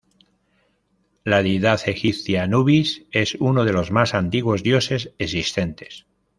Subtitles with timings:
[1.23, 6.07] La deidad egipcia Anubis es uno de los más antiguos dioses existentes.